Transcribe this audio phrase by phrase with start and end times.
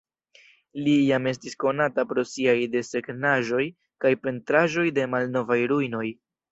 [0.85, 3.63] Li jam estis konata pro siaj desegnaĵoj
[4.07, 6.09] kaj pentraĵoj de malnovaj ruinoj.